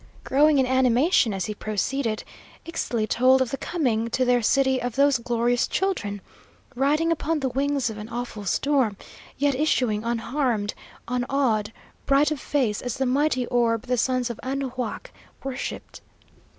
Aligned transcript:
Growing 0.23 0.57
in 0.57 0.65
animation 0.65 1.31
as 1.31 1.45
he 1.45 1.53
proceeded, 1.53 2.23
Ixtli 2.65 3.07
told 3.07 3.39
of 3.39 3.51
the 3.51 3.57
coming 3.57 4.09
to 4.09 4.25
their 4.25 4.41
city 4.41 4.81
of 4.81 4.95
those 4.95 5.19
glorious 5.19 5.67
children; 5.67 6.21
riding 6.75 7.11
upon 7.11 7.39
the 7.39 7.49
wings 7.49 7.91
of 7.91 7.99
an 7.99 8.09
awful 8.09 8.43
storm, 8.45 8.97
yet 9.37 9.53
issuing 9.53 10.03
unharmed, 10.03 10.73
unawed, 11.07 11.71
bright 12.07 12.31
of 12.31 12.39
face, 12.39 12.81
as 12.81 12.97
the 12.97 13.05
mighty 13.05 13.45
orb 13.45 13.83
the 13.83 13.95
sons 13.95 14.31
of 14.31 14.39
Anahuac 14.41 15.11
worshipped. 15.43 16.01